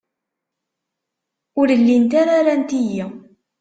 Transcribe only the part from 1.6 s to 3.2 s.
llint ara rant-iyi.